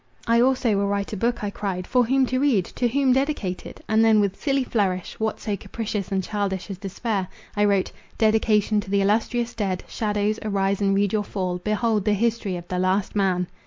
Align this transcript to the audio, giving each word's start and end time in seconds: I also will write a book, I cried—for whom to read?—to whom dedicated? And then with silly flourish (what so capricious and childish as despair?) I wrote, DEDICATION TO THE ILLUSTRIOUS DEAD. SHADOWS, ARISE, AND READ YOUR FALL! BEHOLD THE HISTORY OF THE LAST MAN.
I 0.25 0.41
also 0.41 0.75
will 0.77 0.87
write 0.87 1.13
a 1.13 1.15
book, 1.15 1.43
I 1.43 1.51
cried—for 1.51 2.05
whom 2.07 2.25
to 2.25 2.39
read?—to 2.39 2.87
whom 2.87 3.13
dedicated? 3.13 3.83
And 3.87 4.03
then 4.03 4.19
with 4.19 4.35
silly 4.41 4.63
flourish 4.63 5.13
(what 5.19 5.39
so 5.39 5.55
capricious 5.55 6.11
and 6.11 6.23
childish 6.23 6.71
as 6.71 6.79
despair?) 6.79 7.27
I 7.55 7.65
wrote, 7.65 7.91
DEDICATION 8.17 8.79
TO 8.81 8.89
THE 8.89 9.01
ILLUSTRIOUS 9.01 9.53
DEAD. 9.53 9.83
SHADOWS, 9.87 10.39
ARISE, 10.41 10.81
AND 10.81 10.95
READ 10.95 11.13
YOUR 11.13 11.23
FALL! 11.23 11.59
BEHOLD 11.59 12.05
THE 12.05 12.13
HISTORY 12.13 12.57
OF 12.57 12.67
THE 12.67 12.79
LAST 12.79 13.15
MAN. 13.15 13.45